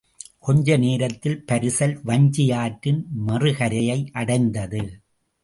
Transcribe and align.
கொஞ்ச 0.39 0.77
நேரத்தில் 0.77 1.43
பரிசல் 1.51 1.93
வஞ்சி 2.03 2.51
ஆற்றின் 2.51 3.05
மறுகரையை 3.27 4.09
அடைந்தது. 4.11 4.83